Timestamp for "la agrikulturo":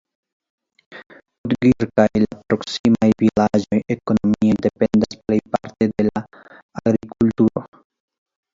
6.11-7.67